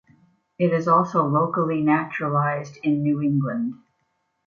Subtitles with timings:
[0.57, 3.75] It is also locally naturalized in New England.